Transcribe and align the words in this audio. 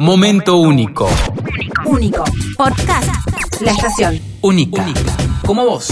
Momento 0.00 0.58
único. 0.58 1.08
Único. 1.86 2.22
Podcast. 2.58 3.08
La 3.62 3.70
estación. 3.70 4.20
Única. 4.42 4.86
Como 5.46 5.64
vos. 5.64 5.88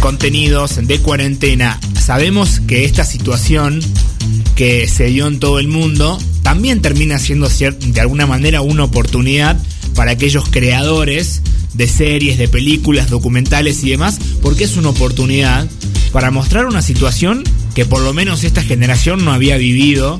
Contenidos 0.00 0.86
de 0.86 1.00
cuarentena. 1.00 1.80
Sabemos 1.98 2.60
que 2.60 2.84
esta 2.84 3.04
situación 3.04 3.80
que 4.54 4.86
se 4.86 5.06
dio 5.06 5.26
en 5.26 5.40
todo 5.40 5.58
el 5.58 5.68
mundo 5.68 6.18
también 6.42 6.82
termina 6.82 7.18
siendo 7.18 7.48
de 7.48 8.00
alguna 8.02 8.26
manera 8.26 8.60
una 8.60 8.84
oportunidad 8.84 9.58
para 9.94 10.10
aquellos 10.10 10.50
creadores 10.50 11.40
de 11.72 11.88
series, 11.88 12.36
de 12.36 12.48
películas, 12.48 13.08
documentales 13.08 13.82
y 13.82 13.90
demás, 13.90 14.18
porque 14.42 14.64
es 14.64 14.76
una 14.76 14.90
oportunidad 14.90 15.66
para 16.12 16.30
mostrar 16.30 16.66
una 16.66 16.82
situación 16.82 17.42
que 17.74 17.84
por 17.84 18.02
lo 18.02 18.12
menos 18.12 18.44
esta 18.44 18.62
generación 18.62 19.24
no 19.24 19.32
había 19.32 19.56
vivido 19.56 20.18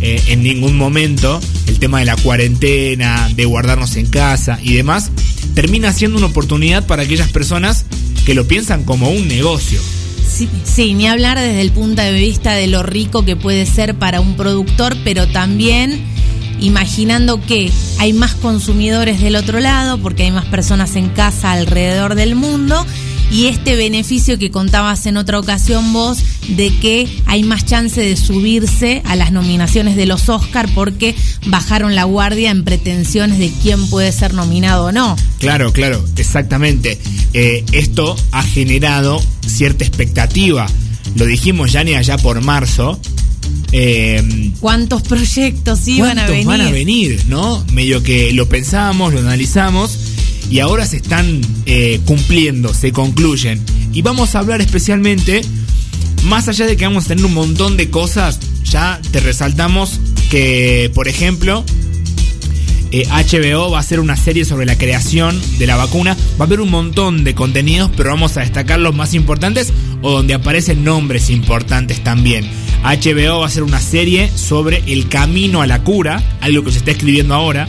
eh, 0.00 0.22
en 0.28 0.42
ningún 0.42 0.76
momento, 0.76 1.40
el 1.66 1.78
tema 1.78 2.00
de 2.00 2.04
la 2.06 2.16
cuarentena, 2.16 3.30
de 3.34 3.44
guardarnos 3.44 3.96
en 3.96 4.06
casa 4.06 4.58
y 4.62 4.74
demás, 4.74 5.10
termina 5.54 5.92
siendo 5.92 6.18
una 6.18 6.26
oportunidad 6.26 6.86
para 6.86 7.02
aquellas 7.02 7.30
personas 7.30 7.86
que 8.24 8.34
lo 8.34 8.46
piensan 8.46 8.84
como 8.84 9.08
un 9.10 9.26
negocio. 9.28 9.80
Sí, 10.28 10.48
sí, 10.64 10.94
ni 10.94 11.06
hablar 11.06 11.38
desde 11.38 11.62
el 11.62 11.70
punto 11.70 12.02
de 12.02 12.12
vista 12.12 12.52
de 12.52 12.66
lo 12.66 12.82
rico 12.82 13.24
que 13.24 13.36
puede 13.36 13.64
ser 13.64 13.94
para 13.94 14.20
un 14.20 14.36
productor, 14.36 14.96
pero 15.02 15.26
también 15.28 16.04
imaginando 16.60 17.40
que 17.40 17.70
hay 17.98 18.12
más 18.12 18.34
consumidores 18.34 19.20
del 19.20 19.36
otro 19.36 19.60
lado, 19.60 19.98
porque 19.98 20.24
hay 20.24 20.32
más 20.32 20.46
personas 20.46 20.96
en 20.96 21.08
casa 21.08 21.52
alrededor 21.52 22.16
del 22.16 22.34
mundo, 22.34 22.84
y 23.30 23.46
este 23.46 23.76
beneficio 23.76 24.38
que 24.38 24.50
contabas 24.50 25.06
en 25.06 25.16
otra 25.16 25.38
ocasión 25.38 25.92
vos, 25.92 26.18
de 26.48 26.72
que 26.78 27.08
hay 27.26 27.42
más 27.42 27.64
chance 27.64 28.00
de 28.00 28.16
subirse 28.16 29.02
a 29.04 29.16
las 29.16 29.32
nominaciones 29.32 29.96
de 29.96 30.06
los 30.06 30.28
Oscar 30.28 30.68
porque 30.74 31.14
bajaron 31.46 31.94
la 31.94 32.04
guardia 32.04 32.50
en 32.50 32.64
pretensiones 32.64 33.38
de 33.38 33.50
quién 33.62 33.88
puede 33.88 34.12
ser 34.12 34.34
nominado 34.34 34.86
o 34.86 34.92
no. 34.92 35.16
Claro, 35.38 35.72
claro, 35.72 36.04
exactamente. 36.16 36.98
Eh, 37.34 37.64
esto 37.72 38.16
ha 38.30 38.42
generado 38.42 39.22
cierta 39.46 39.84
expectativa. 39.84 40.66
Lo 41.16 41.26
dijimos 41.26 41.72
ya 41.72 41.82
ni 41.82 41.94
allá 41.94 42.16
por 42.18 42.40
marzo. 42.42 43.00
Eh, 43.72 44.52
¿Cuántos 44.60 45.02
proyectos 45.02 45.86
iban 45.88 46.18
a 46.18 46.26
¿Cuántos 46.26 46.30
venir? 46.30 46.46
van 46.46 46.60
a 46.60 46.70
venir, 46.70 47.24
no? 47.28 47.64
Medio 47.72 48.02
que 48.02 48.32
lo 48.32 48.48
pensamos, 48.48 49.12
lo 49.12 49.20
analizamos 49.20 49.98
y 50.50 50.60
ahora 50.60 50.86
se 50.86 50.96
están 50.96 51.40
eh, 51.66 52.00
cumpliendo, 52.04 52.72
se 52.72 52.92
concluyen. 52.92 53.62
Y 53.92 54.02
vamos 54.02 54.34
a 54.34 54.40
hablar 54.40 54.60
especialmente, 54.60 55.42
más 56.24 56.48
allá 56.48 56.66
de 56.66 56.76
que 56.76 56.84
vamos 56.84 57.06
a 57.06 57.08
tener 57.08 57.24
un 57.24 57.34
montón 57.34 57.76
de 57.76 57.90
cosas, 57.90 58.38
ya 58.64 59.00
te 59.10 59.20
resaltamos 59.20 60.00
que, 60.30 60.90
por 60.94 61.08
ejemplo, 61.08 61.64
eh, 62.92 63.06
HBO 63.08 63.70
va 63.70 63.78
a 63.78 63.80
hacer 63.80 64.00
una 64.00 64.16
serie 64.16 64.44
sobre 64.44 64.64
la 64.64 64.78
creación 64.78 65.40
de 65.58 65.66
la 65.66 65.76
vacuna. 65.76 66.16
Va 66.40 66.44
a 66.44 66.46
haber 66.46 66.60
un 66.60 66.70
montón 66.70 67.24
de 67.24 67.34
contenidos, 67.34 67.90
pero 67.96 68.10
vamos 68.10 68.36
a 68.36 68.40
destacar 68.40 68.78
los 68.78 68.94
más 68.94 69.14
importantes 69.14 69.72
o 70.02 70.12
donde 70.12 70.34
aparecen 70.34 70.84
nombres 70.84 71.30
importantes 71.30 72.02
también. 72.02 72.48
HBO 72.82 73.40
va 73.40 73.44
a 73.44 73.48
hacer 73.48 73.64
una 73.64 73.80
serie 73.80 74.30
sobre 74.34 74.82
el 74.86 75.08
camino 75.08 75.62
a 75.62 75.66
la 75.66 75.82
cura, 75.82 76.22
algo 76.40 76.62
que 76.62 76.72
se 76.72 76.78
está 76.78 76.92
escribiendo 76.92 77.34
ahora, 77.34 77.66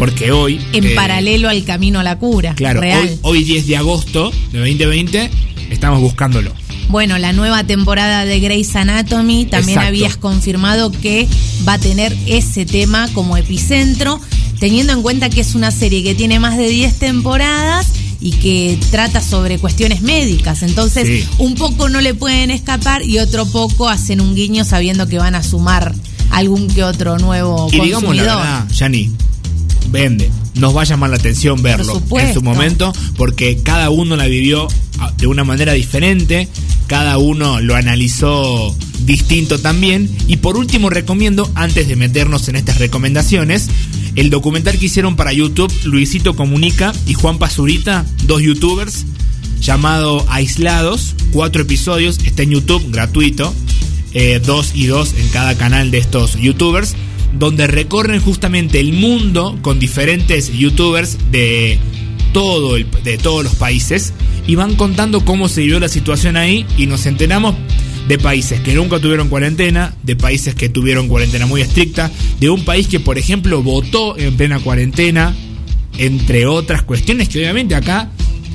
porque 0.00 0.32
hoy... 0.32 0.58
En 0.72 0.84
eh, 0.86 0.90
paralelo 0.94 1.50
al 1.50 1.62
camino 1.62 2.00
a 2.00 2.02
la 2.02 2.18
cura. 2.18 2.54
Claro, 2.54 2.80
real. 2.80 3.02
hoy, 3.02 3.18
hoy 3.38 3.44
10 3.44 3.66
de 3.66 3.76
agosto 3.76 4.32
de 4.50 4.58
2020 4.60 5.30
estamos 5.68 6.00
buscándolo. 6.00 6.54
Bueno, 6.88 7.18
la 7.18 7.34
nueva 7.34 7.64
temporada 7.64 8.24
de 8.24 8.40
Grey's 8.40 8.74
Anatomy 8.74 9.44
también 9.44 9.78
Exacto. 9.78 9.88
habías 9.88 10.16
confirmado 10.16 10.90
que 10.90 11.28
va 11.68 11.74
a 11.74 11.78
tener 11.78 12.16
ese 12.26 12.64
tema 12.64 13.08
como 13.12 13.36
epicentro, 13.36 14.18
teniendo 14.58 14.94
en 14.94 15.02
cuenta 15.02 15.28
que 15.28 15.42
es 15.42 15.54
una 15.54 15.70
serie 15.70 16.02
que 16.02 16.14
tiene 16.14 16.40
más 16.40 16.56
de 16.56 16.70
10 16.70 16.98
temporadas 16.98 17.88
y 18.22 18.30
que 18.32 18.78
trata 18.90 19.20
sobre 19.20 19.58
cuestiones 19.58 20.00
médicas. 20.00 20.62
Entonces, 20.62 21.06
Sí. 21.06 21.28
un 21.36 21.56
poco 21.56 21.90
no 21.90 22.00
le 22.00 22.14
pueden 22.14 22.50
escapar 22.50 23.02
y 23.04 23.18
otro 23.18 23.44
poco 23.44 23.86
hacen 23.90 24.22
un 24.22 24.34
guiño 24.34 24.64
sabiendo 24.64 25.06
que 25.06 25.18
van 25.18 25.34
a 25.34 25.42
sumar 25.42 25.94
algún 26.30 26.68
que 26.68 26.84
otro 26.84 27.18
nuevo 27.18 27.68
Y 27.70 27.80
digamos 27.80 28.16
la 28.16 28.22
verdad, 28.22 28.68
Yani, 28.72 29.10
vende. 29.90 30.30
Nos 30.54 30.76
va 30.76 30.82
a 30.82 30.84
llamar 30.84 31.10
la 31.10 31.16
atención 31.16 31.62
verlo 31.62 32.02
en 32.18 32.34
su 32.34 32.42
momento, 32.42 32.92
porque 33.16 33.62
cada 33.62 33.90
uno 33.90 34.16
la 34.16 34.26
vivió 34.26 34.68
ah, 34.98 35.12
de 35.16 35.26
una 35.26 35.44
manera 35.44 35.72
diferente, 35.72 36.48
cada 36.86 37.18
uno 37.18 37.60
lo 37.60 37.76
analizó 37.76 38.74
distinto 39.04 39.58
también. 39.60 40.10
Y 40.26 40.38
por 40.38 40.56
último, 40.56 40.90
recomiendo, 40.90 41.50
antes 41.54 41.88
de 41.88 41.96
meternos 41.96 42.48
en 42.48 42.56
estas 42.56 42.78
recomendaciones, 42.78 43.68
el 44.16 44.30
documental 44.30 44.78
que 44.78 44.86
hicieron 44.86 45.16
para 45.16 45.32
YouTube 45.32 45.72
Luisito 45.84 46.34
Comunica 46.34 46.92
y 47.06 47.14
Juan 47.14 47.38
Pazurita, 47.38 48.04
dos 48.24 48.42
youtubers, 48.42 49.06
llamado 49.60 50.24
Aislados, 50.28 51.14
cuatro 51.32 51.62
episodios, 51.62 52.18
está 52.24 52.42
en 52.42 52.50
YouTube 52.50 52.90
gratuito, 52.90 53.54
eh, 54.12 54.40
dos 54.44 54.72
y 54.74 54.86
dos 54.86 55.14
en 55.14 55.28
cada 55.28 55.56
canal 55.56 55.90
de 55.90 55.98
estos 55.98 56.36
youtubers, 56.36 56.96
donde 57.38 57.66
recorren 57.66 58.20
justamente 58.20 58.80
el 58.80 58.92
mundo 58.92 59.58
con 59.62 59.78
diferentes 59.78 60.52
youtubers 60.52 61.16
de 61.30 61.78
todo 62.32 62.76
el, 62.76 62.86
de 63.04 63.18
todos 63.18 63.44
los 63.44 63.54
países 63.54 64.12
y 64.46 64.54
van 64.54 64.74
contando 64.74 65.24
cómo 65.24 65.48
se 65.48 65.62
vivió 65.62 65.80
la 65.80 65.88
situación 65.88 66.36
ahí 66.36 66.66
y 66.76 66.86
nos 66.86 67.06
enteramos 67.06 67.54
de 68.08 68.18
países 68.18 68.60
que 68.60 68.74
nunca 68.74 68.98
tuvieron 68.98 69.28
cuarentena, 69.28 69.94
de 70.02 70.16
países 70.16 70.54
que 70.54 70.68
tuvieron 70.68 71.08
cuarentena 71.08 71.46
muy 71.46 71.60
estricta, 71.60 72.10
de 72.40 72.50
un 72.50 72.64
país 72.64 72.88
que 72.88 72.98
por 72.98 73.18
ejemplo 73.18 73.62
votó 73.62 74.18
en 74.18 74.36
plena 74.36 74.58
cuarentena, 74.58 75.34
entre 75.98 76.46
otras 76.46 76.82
cuestiones 76.82 77.28
que 77.28 77.38
obviamente 77.38 77.74
acá 77.74 78.10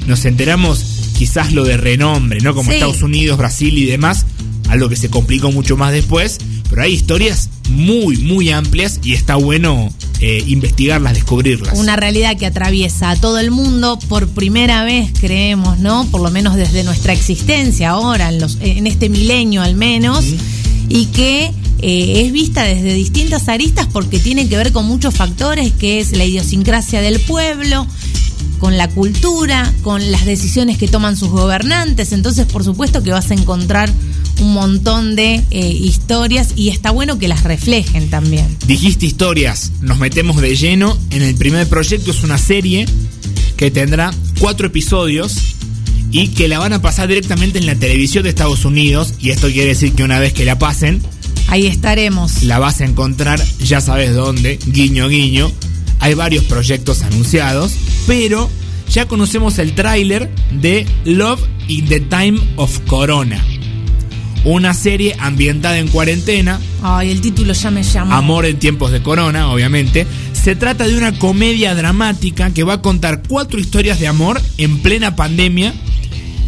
nos 0.07 0.25
enteramos 0.25 0.83
quizás 1.17 1.53
lo 1.53 1.63
de 1.63 1.77
renombre, 1.77 2.41
¿no? 2.41 2.53
Como 2.53 2.69
Sí. 2.69 2.75
Estados 2.75 3.01
Unidos, 3.01 3.37
Brasil 3.37 3.77
y 3.77 3.85
demás, 3.85 4.25
algo 4.67 4.89
que 4.89 4.95
se 4.97 5.09
complicó 5.09 5.51
mucho 5.51 5.77
más 5.77 5.93
después, 5.93 6.39
pero 6.69 6.81
hay 6.83 6.93
historias 6.93 7.49
muy, 7.69 8.17
muy 8.17 8.51
amplias 8.51 8.99
y 9.03 9.13
está 9.13 9.35
bueno 9.35 9.91
eh, 10.19 10.43
investigarlas, 10.47 11.13
descubrirlas. 11.13 11.77
Una 11.77 11.95
realidad 11.95 12.37
que 12.37 12.45
atraviesa 12.45 13.11
a 13.11 13.15
todo 13.15 13.39
el 13.39 13.51
mundo 13.51 13.99
por 14.07 14.27
primera 14.29 14.83
vez, 14.83 15.11
creemos, 15.19 15.79
¿no? 15.79 16.05
Por 16.11 16.21
lo 16.21 16.31
menos 16.31 16.55
desde 16.55 16.83
nuestra 16.83 17.13
existencia 17.13 17.91
ahora, 17.91 18.29
en, 18.29 18.39
los, 18.39 18.57
en 18.61 18.87
este 18.87 19.09
milenio 19.09 19.61
al 19.61 19.75
menos, 19.75 20.25
y 20.89 21.07
que 21.07 21.51
eh, 21.81 22.21
es 22.25 22.31
vista 22.31 22.63
desde 22.63 22.93
distintas 22.93 23.49
aristas 23.49 23.87
porque 23.91 24.19
tiene 24.19 24.47
que 24.47 24.57
ver 24.57 24.71
con 24.71 24.85
muchos 24.85 25.13
factores, 25.13 25.73
que 25.73 25.99
es 25.99 26.15
la 26.15 26.25
idiosincrasia 26.25 27.01
del 27.01 27.19
pueblo, 27.19 27.85
con 28.59 28.77
la 28.77 28.87
cultura, 28.87 29.73
con 29.83 30.11
las 30.11 30.25
decisiones 30.25 30.77
que 30.77 30.87
toman 30.87 31.17
sus 31.17 31.29
gobernantes. 31.29 32.13
Entonces, 32.13 32.45
por 32.45 32.63
supuesto 32.63 33.03
que 33.03 33.11
vas 33.11 33.29
a 33.31 33.33
encontrar 33.33 33.91
un 34.41 34.53
montón 34.53 35.15
de 35.15 35.43
eh, 35.51 35.67
historias 35.69 36.49
y 36.55 36.69
está 36.69 36.91
bueno 36.91 37.17
que 37.19 37.27
las 37.27 37.43
reflejen 37.43 38.09
también. 38.09 38.45
Dijiste 38.67 39.05
historias, 39.05 39.71
nos 39.81 39.99
metemos 39.99 40.41
de 40.41 40.55
lleno. 40.55 40.97
En 41.11 41.21
el 41.21 41.35
primer 41.35 41.67
proyecto 41.67 42.11
es 42.11 42.23
una 42.23 42.37
serie 42.37 42.85
que 43.57 43.71
tendrá 43.71 44.11
cuatro 44.39 44.67
episodios 44.67 45.35
y 46.11 46.29
que 46.29 46.47
la 46.47 46.59
van 46.59 46.73
a 46.73 46.81
pasar 46.81 47.07
directamente 47.07 47.59
en 47.59 47.65
la 47.65 47.75
televisión 47.75 48.23
de 48.23 48.29
Estados 48.29 48.65
Unidos. 48.65 49.13
Y 49.19 49.29
esto 49.31 49.47
quiere 49.47 49.69
decir 49.69 49.93
que 49.93 50.03
una 50.03 50.19
vez 50.19 50.33
que 50.33 50.45
la 50.45 50.57
pasen, 50.59 51.01
Ahí 51.47 51.67
estaremos. 51.67 52.43
la 52.43 52.59
vas 52.59 52.81
a 52.81 52.85
encontrar, 52.85 53.39
ya 53.59 53.79
sabes 53.81 54.13
dónde, 54.13 54.59
guiño 54.65 55.07
guiño. 55.09 55.51
Hay 55.99 56.13
varios 56.13 56.43
proyectos 56.45 57.03
anunciados, 57.03 57.71
pero 58.07 58.49
ya 58.89 59.07
conocemos 59.07 59.59
el 59.59 59.73
tráiler 59.75 60.29
de 60.51 60.85
Love 61.05 61.41
in 61.67 61.85
the 61.87 61.99
Time 62.01 62.39
of 62.57 62.79
Corona. 62.87 63.43
Una 64.45 64.75
serie 64.75 65.15
ambientada 65.19 65.79
en 65.79 65.87
cuarentena, 65.87 66.59
Ay, 66.83 67.09
el 67.09 67.19
título 67.19 67.53
ya 67.53 67.71
me 67.71 67.81
llamó. 67.81 68.13
Amor 68.13 68.45
en 68.45 68.59
tiempos 68.59 68.91
de 68.91 69.01
corona, 69.01 69.51
obviamente. 69.51 70.05
Se 70.33 70.55
trata 70.55 70.87
de 70.87 70.95
una 70.95 71.17
comedia 71.17 71.73
dramática 71.73 72.51
que 72.51 72.63
va 72.63 72.73
a 72.73 72.81
contar 72.83 73.23
cuatro 73.27 73.59
historias 73.59 73.99
de 73.99 74.07
amor 74.07 74.39
en 74.59 74.79
plena 74.83 75.15
pandemia 75.15 75.73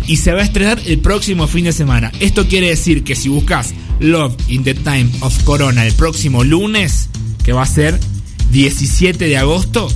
y 0.05 0.17
se 0.17 0.31
va 0.31 0.41
a 0.41 0.44
estrenar 0.44 0.79
el 0.85 0.99
próximo 0.99 1.47
fin 1.47 1.65
de 1.65 1.73
semana. 1.73 2.11
Esto 2.19 2.47
quiere 2.47 2.69
decir 2.69 3.03
que 3.03 3.15
si 3.15 3.29
buscas 3.29 3.73
Love 4.00 4.35
in 4.47 4.63
the 4.63 4.75
Time 4.75 5.09
of 5.21 5.43
Corona 5.43 5.83
el 5.83 5.93
próximo 5.93 6.43
lunes, 6.43 7.09
que 7.43 7.51
va 7.51 7.63
a 7.63 7.65
ser 7.65 8.00
17 8.51 9.25
de 9.25 9.38
agosto, 9.38 9.89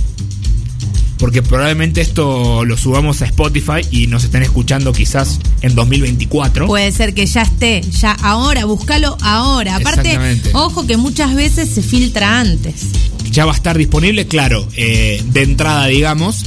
porque 1.22 1.40
probablemente 1.40 2.00
esto 2.00 2.64
lo 2.64 2.76
subamos 2.76 3.22
a 3.22 3.26
Spotify 3.26 3.86
y 3.92 4.08
nos 4.08 4.24
estén 4.24 4.42
escuchando 4.42 4.92
quizás 4.92 5.38
en 5.60 5.76
2024. 5.76 6.66
Puede 6.66 6.90
ser 6.90 7.14
que 7.14 7.26
ya 7.26 7.42
esté, 7.42 7.80
ya 7.92 8.10
ahora, 8.10 8.64
búscalo 8.64 9.16
ahora. 9.20 9.76
Aparte, 9.76 10.18
ojo 10.52 10.84
que 10.84 10.96
muchas 10.96 11.36
veces 11.36 11.68
se 11.68 11.80
filtra 11.80 12.40
antes. 12.40 12.86
ya 13.30 13.44
va 13.44 13.52
a 13.52 13.54
estar 13.54 13.78
disponible, 13.78 14.26
claro, 14.26 14.66
eh, 14.74 15.22
de 15.24 15.42
entrada, 15.42 15.86
digamos. 15.86 16.44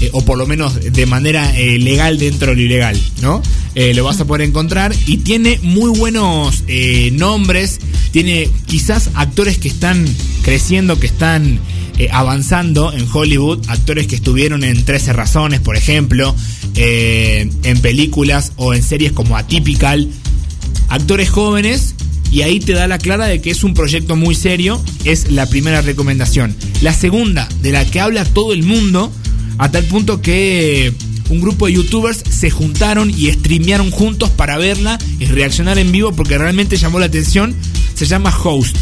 eh, 0.00 0.10
o 0.12 0.24
por 0.24 0.38
lo 0.38 0.46
menos 0.46 0.78
de 0.80 1.06
manera 1.06 1.58
eh, 1.58 1.80
legal 1.80 2.16
dentro 2.16 2.50
de 2.50 2.56
lo 2.56 2.62
ilegal, 2.62 3.00
¿no? 3.22 3.42
Eh, 3.74 3.92
lo 3.92 4.04
vas 4.04 4.20
a 4.20 4.24
poder 4.24 4.46
encontrar 4.46 4.94
y 5.04 5.16
tiene 5.18 5.58
muy 5.62 5.98
buenos 5.98 6.62
nombres, 7.12 7.80
tiene 8.12 8.48
quizás 8.66 9.10
actores 9.14 9.58
que 9.58 9.66
están 9.66 10.06
creciendo, 10.42 11.00
que 11.00 11.06
están 11.08 11.58
eh, 11.98 12.08
avanzando 12.10 12.92
en 12.92 13.06
Hollywood, 13.12 13.60
actores 13.68 14.06
que 14.06 14.14
estuvieron 14.14 14.64
en 14.64 14.84
13 14.84 15.12
Razones, 15.12 15.60
por 15.60 15.76
ejemplo, 15.76 16.34
eh, 16.74 17.50
en 17.62 17.80
películas 17.80 18.52
o 18.56 18.74
en 18.74 18.82
series 18.82 19.12
como 19.12 19.36
Atypical, 19.36 20.08
actores 20.88 21.30
jóvenes 21.30 21.94
y 22.30 22.42
ahí 22.42 22.60
te 22.60 22.72
da 22.72 22.86
la 22.86 22.98
clara 22.98 23.26
de 23.26 23.42
que 23.42 23.50
es 23.50 23.62
un 23.62 23.74
proyecto 23.74 24.16
muy 24.16 24.34
serio, 24.34 24.82
es 25.04 25.30
la 25.30 25.46
primera 25.46 25.82
recomendación. 25.82 26.56
La 26.80 26.94
segunda, 26.94 27.46
de 27.60 27.72
la 27.72 27.84
que 27.84 28.00
habla 28.00 28.24
todo 28.24 28.54
el 28.54 28.62
mundo, 28.62 29.12
a 29.58 29.70
tal 29.70 29.84
punto 29.84 30.22
que 30.22 30.94
un 31.28 31.40
grupo 31.40 31.66
de 31.66 31.74
youtubers 31.74 32.22
se 32.28 32.50
juntaron 32.50 33.10
y 33.10 33.30
streamearon 33.30 33.90
juntos 33.90 34.30
para 34.30 34.56
verla 34.58 34.98
y 35.18 35.26
reaccionar 35.26 35.78
en 35.78 35.92
vivo 35.92 36.12
porque 36.12 36.38
realmente 36.38 36.76
llamó 36.76 36.98
la 36.98 37.06
atención, 37.06 37.54
se 37.94 38.06
llama 38.06 38.34
Host, 38.36 38.76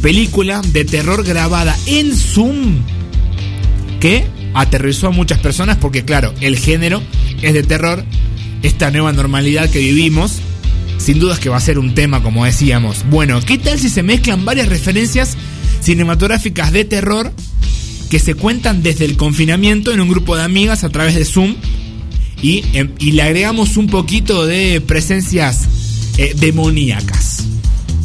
película 0.00 0.62
de 0.72 0.84
terror 0.84 1.24
grabada 1.24 1.76
en 1.86 2.16
Zoom 2.16 2.78
que 4.00 4.24
aterrizó 4.54 5.08
a 5.08 5.10
muchas 5.10 5.38
personas 5.38 5.76
porque 5.76 6.04
claro, 6.04 6.34
el 6.40 6.58
género 6.58 7.02
es 7.42 7.52
de 7.52 7.62
terror, 7.62 8.04
esta 8.62 8.90
nueva 8.90 9.12
normalidad 9.12 9.70
que 9.70 9.78
vivimos, 9.78 10.36
sin 10.98 11.18
dudas 11.18 11.38
que 11.38 11.48
va 11.48 11.56
a 11.56 11.60
ser 11.60 11.78
un 11.78 11.94
tema 11.94 12.22
como 12.22 12.44
decíamos. 12.44 13.04
Bueno, 13.10 13.40
¿qué 13.40 13.58
tal 13.58 13.78
si 13.78 13.88
se 13.88 14.02
mezclan 14.02 14.44
varias 14.44 14.68
referencias 14.68 15.36
cinematográficas 15.80 16.72
de 16.72 16.84
terror 16.84 17.32
que 18.10 18.18
se 18.18 18.34
cuentan 18.34 18.82
desde 18.82 19.04
el 19.04 19.16
confinamiento 19.16 19.92
en 19.92 20.00
un 20.00 20.08
grupo 20.08 20.36
de 20.36 20.42
amigas 20.42 20.82
a 20.82 20.88
través 20.88 21.14
de 21.14 21.24
Zoom 21.24 21.54
y, 22.42 22.64
em, 22.72 22.90
le 22.98 23.22
agregamos 23.22 23.76
un 23.76 23.86
poquito 23.86 24.46
de 24.46 24.80
presencias 24.80 25.68
eh, 26.16 26.34
demoníacas? 26.36 27.44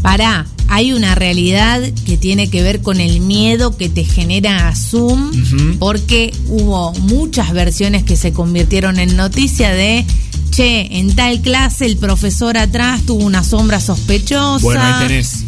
Pará, 0.02 0.46
hay 0.68 0.94
una 0.94 1.16
realidad 1.16 1.82
que 2.06 2.18
tiene 2.18 2.50
que 2.50 2.62
ver 2.64 2.82
con 2.82 3.00
el 3.00 3.20
miedo 3.22 3.78
que 3.78 3.90
te 3.90 4.04
genera 4.04 4.74
Zoom, 4.76 5.78
porque 5.80 6.34
hubo 6.48 6.94
muchas 6.94 7.54
versiones 7.54 8.04
que 8.04 8.16
se 8.16 8.34
convirtieron 8.34 9.00
en 9.00 9.16
noticia 9.16 9.72
de, 9.72 10.06
che, 10.52 10.98
en 11.00 11.16
tal 11.16 11.42
clase 11.42 11.86
el 11.86 11.98
profesor 11.98 12.58
atrás 12.58 13.04
tuvo 13.06 13.24
una 13.24 13.44
sombra 13.44 13.80
sospechosa. 13.80 14.64
Bueno, 14.64 14.82
ahí 14.82 15.08
tenés. 15.08 15.44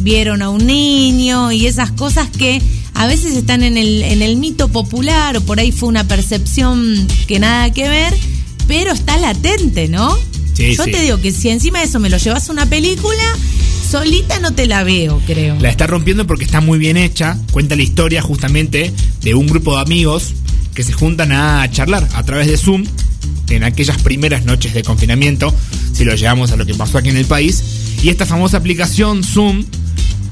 vieron 0.00 0.42
a 0.42 0.50
un 0.50 0.66
niño 0.66 1.52
y 1.52 1.66
esas 1.66 1.90
cosas 1.92 2.28
que 2.30 2.60
a 2.94 3.06
veces 3.06 3.36
están 3.36 3.62
en 3.62 3.76
el, 3.76 4.02
en 4.02 4.22
el 4.22 4.36
mito 4.36 4.68
popular 4.68 5.36
o 5.36 5.40
por 5.42 5.60
ahí 5.60 5.70
fue 5.72 5.88
una 5.88 6.08
percepción 6.08 7.06
que 7.26 7.38
nada 7.38 7.70
que 7.72 7.88
ver, 7.88 8.14
pero 8.66 8.92
está 8.92 9.16
latente, 9.18 9.88
¿no? 9.88 10.16
Sí, 10.54 10.74
Yo 10.74 10.84
sí. 10.84 10.90
te 10.90 11.02
digo 11.02 11.20
que 11.20 11.30
si 11.32 11.50
encima 11.50 11.80
de 11.80 11.84
eso 11.84 12.00
me 12.00 12.08
lo 12.08 12.16
llevas 12.16 12.48
a 12.48 12.52
una 12.52 12.64
película, 12.66 13.22
solita 13.86 14.40
no 14.40 14.52
te 14.52 14.66
la 14.66 14.82
veo, 14.84 15.22
creo. 15.26 15.56
La 15.60 15.70
está 15.70 15.86
rompiendo 15.86 16.26
porque 16.26 16.44
está 16.44 16.60
muy 16.60 16.78
bien 16.78 16.96
hecha. 16.96 17.38
Cuenta 17.52 17.76
la 17.76 17.82
historia 17.82 18.20
justamente 18.20 18.92
de 19.22 19.34
un 19.34 19.46
grupo 19.46 19.76
de 19.76 19.82
amigos 19.82 20.34
que 20.74 20.82
se 20.82 20.92
juntan 20.92 21.32
a 21.32 21.70
charlar 21.70 22.06
a 22.14 22.22
través 22.24 22.48
de 22.48 22.56
Zoom 22.56 22.84
en 23.48 23.62
aquellas 23.62 24.02
primeras 24.02 24.44
noches 24.44 24.74
de 24.74 24.82
confinamiento, 24.82 25.54
si 25.92 26.04
lo 26.04 26.14
llevamos 26.16 26.50
a 26.50 26.56
lo 26.56 26.66
que 26.66 26.74
pasó 26.74 26.98
aquí 26.98 27.10
en 27.10 27.16
el 27.16 27.26
país. 27.26 27.62
Y 28.02 28.08
esta 28.08 28.26
famosa 28.26 28.56
aplicación 28.56 29.22
Zoom 29.22 29.64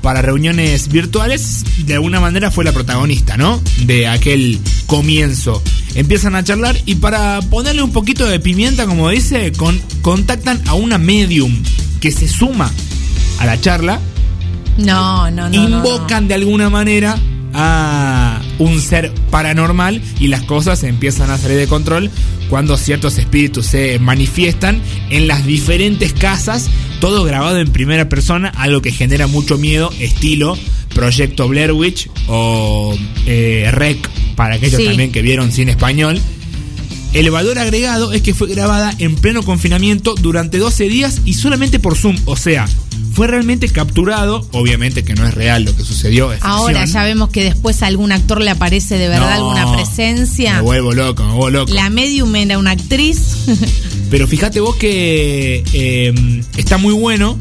para 0.03 0.21
reuniones 0.21 0.89
virtuales, 0.89 1.65
de 1.87 1.95
alguna 1.95 2.21
manera 2.21 2.51
fue 2.51 2.65
la 2.65 2.73
protagonista, 2.73 3.37
¿no? 3.37 3.63
De 3.87 4.07
aquel 4.09 4.59
comienzo. 4.87 5.63
Empiezan 5.95 6.35
a 6.35 6.43
charlar 6.45 6.77
y 6.87 6.97
para 6.97 7.41
ponerle 7.41 7.83
un 7.83 7.93
poquito 7.93 8.27
de 8.27 8.41
pimienta, 8.41 8.85
como 8.85 9.09
dice, 9.09 9.53
con, 9.53 9.81
contactan 10.03 10.61
a 10.67 10.75
una 10.75 10.99
medium 10.99 11.63
que 12.01 12.11
se 12.11 12.29
suma 12.29 12.71
a 13.39 13.47
la 13.47 13.61
charla 13.61 14.01
No, 14.79 15.31
no, 15.31 15.49
no. 15.49 15.51
no, 15.51 15.69
no. 15.69 15.77
invocan 15.79 16.29
de 16.29 16.35
alguna 16.35 16.71
manera 16.71 17.19
a 17.57 18.41
un 18.59 18.81
ser 18.81 19.13
paranormal 19.31 20.03
y 20.19 20.27
las 20.27 20.43
cosas 20.43 20.83
empiezan 20.83 21.31
a 21.31 21.39
salir 21.39 21.57
de 21.57 21.69
control 21.69 22.11
cuando 22.49 22.77
ciertos 22.77 23.17
espíritus 23.19 23.67
se 23.67 23.99
manifiestan 24.01 24.81
en 25.11 25.29
las 25.29 25.47
diferentes 25.47 26.13
casas, 26.13 26.69
todo 27.01 27.23
grabado 27.25 27.59
en 27.59 27.71
primera 27.71 28.09
persona, 28.09 28.49
algo 28.57 28.83
que 28.83 28.91
genera 28.93 29.27
mucho 29.29 29.57
miedo, 29.57 29.91
estilo 30.01 30.59
Proyecto 30.95 31.49
Blair 31.49 31.73
Witch 31.73 32.09
o 32.29 32.97
eh, 33.27 33.69
Rec, 33.73 34.09
para 34.37 34.57
aquellos 34.57 34.81
Sí. 34.81 34.87
también 34.87 35.11
que 35.13 35.23
vieron 35.23 35.51
cine 35.53 35.73
español. 35.73 36.21
El 37.13 37.31
valor 37.31 37.59
agregado 37.61 38.13
es 38.13 38.23
que 38.23 38.35
fue 38.35 38.49
grabada 38.49 38.93
en 38.99 39.15
pleno 39.15 39.43
confinamiento 39.45 40.15
durante 40.21 40.59
12 40.59 40.89
días 40.89 41.21
y 41.25 41.35
solamente 41.35 41.79
por 41.79 41.97
Zoom. 41.97 42.17
O 42.27 42.37
sea, 42.37 42.67
fue 43.15 43.29
realmente 43.29 43.69
capturado. 43.69 44.47
Obviamente 44.53 45.05
que 45.05 45.15
no 45.15 45.27
es 45.27 45.35
real 45.35 45.65
lo 45.65 45.77
que 45.77 45.85
sucedió. 45.85 46.33
es 46.33 46.43
Ahora 46.43 46.81
ficción. 46.81 47.03
ya 47.03 47.05
vemos 47.05 47.31
que 47.31 47.45
después 47.45 47.83
a 47.83 47.87
algún 47.87 48.13
actor 48.13 48.41
le 48.43 48.51
aparece 48.51 48.99
de 48.99 49.09
verdad 49.09 49.39
No, 49.39 49.53
alguna 49.53 49.73
presencia. 49.77 50.57
Me 50.57 50.63
vuelvo 50.63 50.93
loco, 50.93 51.23
me 51.25 51.33
vuelvo 51.33 51.51
loco. 51.61 51.73
La 51.73 51.89
medium 51.91 52.35
era 52.35 52.59
una 52.59 52.73
actriz. 52.73 53.37
Pero 54.11 54.27
fíjate 54.27 54.61
vos 54.61 54.77
que 54.77 55.63
eh, 55.73 56.43
está 56.57 56.77
muy 56.77 56.93
bueno. 56.93 57.39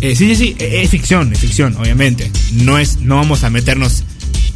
Eh, 0.00 0.16
sí, 0.16 0.26
sí, 0.34 0.36
sí, 0.36 0.56
eh, 0.58 0.80
es 0.82 0.90
ficción, 0.90 1.32
es 1.32 1.38
ficción, 1.38 1.76
obviamente. 1.76 2.30
No 2.52 2.78
es, 2.78 2.98
no 2.98 3.16
vamos 3.16 3.44
a 3.44 3.50
meternos 3.50 4.02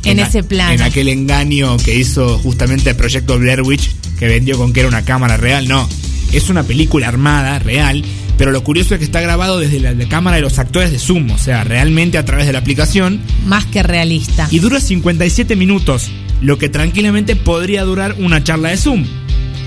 En 0.02 0.19
ese 0.19 0.43
plano. 0.43 0.72
En 0.72 0.82
aquel 0.82 1.08
engaño 1.08 1.76
que 1.76 1.94
hizo 1.96 2.38
justamente 2.38 2.90
el 2.90 2.96
proyecto 2.96 3.38
Blair 3.38 3.62
Witch, 3.62 3.90
que 4.19 4.26
vendió 4.26 4.58
con 4.58 4.72
que 4.72 4.81
era 4.81 4.88
una 4.88 5.05
cámara 5.05 5.37
real. 5.37 5.69
No, 5.69 5.88
es 6.32 6.50
una 6.50 6.64
película 6.64 7.06
armada, 7.06 7.61
real. 7.61 8.05
Pero 8.38 8.52
lo 8.52 8.62
curioso 8.62 8.94
es 8.94 8.98
que 8.98 9.04
está 9.04 9.20
grabado 9.20 9.58
desde 9.58 9.80
la, 9.80 9.92
la 9.92 10.08
cámara 10.08 10.36
de 10.36 10.42
los 10.42 10.58
actores 10.58 10.90
de 10.92 10.98
Zoom, 10.98 11.30
o 11.30 11.38
sea, 11.38 11.64
realmente 11.64 12.18
a 12.18 12.24
través 12.24 12.46
de 12.46 12.52
la 12.52 12.58
aplicación. 12.58 13.20
Más 13.46 13.64
que 13.64 13.82
realista. 13.82 14.48
Y 14.50 14.58
dura 14.58 14.80
57 14.80 15.56
minutos, 15.56 16.10
lo 16.42 16.58
que 16.58 16.68
tranquilamente 16.68 17.36
podría 17.36 17.84
durar 17.84 18.16
una 18.18 18.44
charla 18.44 18.70
de 18.70 18.76
Zoom. 18.76 19.04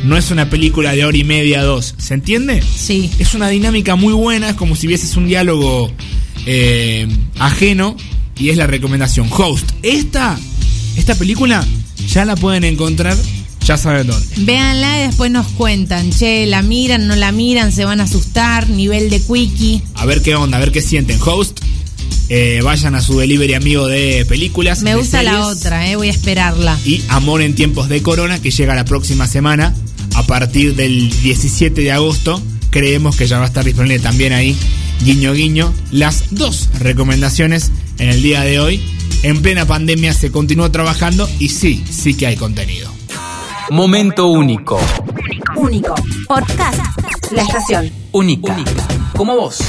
No 0.04 0.16
es 0.18 0.31
una 0.31 0.50
película 0.50 0.94
de 0.94 1.04
hora 1.04 1.18
y 1.18 1.24
media, 1.24 1.62
dos. 1.63 1.94
¿Se 1.98 2.13
entiende? 2.13 2.62
Sí. 2.62 3.12
Es 3.19 3.33
una 3.33 3.50
dinámica 3.50 3.95
muy 3.95 4.13
buena, 4.13 4.50
es 4.50 4.56
como 4.56 4.75
si 4.75 4.88
vieses 4.88 5.18
un 5.18 5.27
diálogo 5.27 5.92
eh, 6.45 7.07
ajeno 7.38 7.98
y 8.38 8.50
es 8.50 8.57
la 8.57 8.68
recomendación. 8.68 9.27
Host, 9.30 9.69
esta, 9.83 10.39
esta 10.95 11.16
película 11.16 11.66
ya 12.07 12.24
la 12.24 12.36
pueden 12.36 12.63
encontrar, 12.63 13.18
ya 13.69 13.77
saben 13.77 14.07
dónde. 14.07 14.25
Véanla 14.38 15.00
y 15.00 15.07
después 15.07 15.30
nos 15.30 15.45
cuentan, 15.50 16.10
che, 16.10 16.48
la 16.48 16.63
miran, 16.63 17.06
no 17.06 17.16
la 17.16 17.31
miran, 17.31 17.71
se 17.71 17.86
van 17.86 18.01
a 18.01 18.06
asustar, 18.06 18.68
nivel 18.68 19.12
de 19.12 19.21
quickie. 19.21 19.83
A 19.94 20.07
ver 20.07 20.24
qué 20.24 20.33
onda, 20.33 20.57
a 20.57 20.60
ver 20.60 20.71
qué 20.71 20.81
sienten. 20.81 21.19
Host, 21.24 21.60
eh, 22.30 22.61
vayan 22.64 22.95
a 22.95 23.02
su 23.02 23.19
delivery 23.19 23.54
amigo 23.54 23.85
de 23.85 24.26
películas. 24.28 24.81
Me 24.81 24.90
de 24.90 24.95
gusta 24.95 25.21
la 25.21 25.45
otra, 25.45 25.88
eh, 25.88 25.95
voy 25.95 26.07
a 26.07 26.11
esperarla. 26.11 26.80
y 26.83 27.04
Amor 27.09 27.44
en 27.44 27.54
tiempos 27.54 27.90
de 27.90 28.02
corona 28.02 28.42
que 28.42 28.49
llega 28.49 28.73
la 28.73 28.85
próxima 28.85 29.28
semana 29.28 29.76
a 30.16 30.23
partir 30.23 30.76
del 30.76 31.07
17 31.21 31.80
de 31.80 31.92
agosto. 31.92 32.42
Creemos 32.71 33.18
que 33.18 33.28
ya 33.28 33.38
va 33.38 33.44
a 33.44 33.49
estar 33.49 33.64
disponible 33.64 33.99
también 33.99 34.33
ahí, 34.33 34.57
guiño 35.06 35.33
guiño, 35.33 35.71
las 35.92 36.23
dos 36.31 36.69
recomendaciones 36.80 37.71
en 37.99 38.09
el 38.09 38.23
día 38.23 38.42
de 38.42 38.59
hoy. 38.59 38.81
En 39.21 39.44
plena 39.44 39.68
pandemia 39.68 40.11
se 40.14 40.31
continuó 40.31 40.71
trabajando 40.71 41.30
y 41.38 41.49
sí, 41.49 41.83
sí 41.88 42.16
que 42.16 42.26
hay 42.26 42.35
contenido. 42.35 42.99
Momento 43.71 44.28
único. 44.28 44.80
Único. 45.56 45.94
Podcast. 46.28 46.80
La 47.31 47.44
estación. 47.44 47.92
Única. 48.11 48.56
Como 49.16 49.35
vos. 49.35 49.59